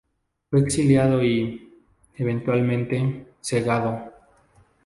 [0.49, 1.69] Fue exiliado y,
[2.17, 4.11] eventualmente, cegado.